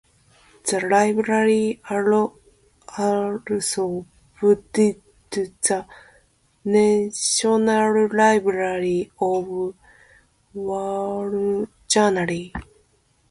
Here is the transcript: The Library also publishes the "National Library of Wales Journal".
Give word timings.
The 0.65 0.79
Library 0.81 1.79
also 1.87 2.39
publishes 2.87 3.75
the 5.29 5.85
"National 6.65 8.09
Library 8.11 9.11
of 9.19 9.75
Wales 10.55 11.67
Journal". 11.87 12.49